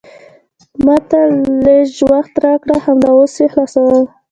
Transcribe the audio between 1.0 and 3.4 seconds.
ته لیژ وخت راکړه، همدا اوس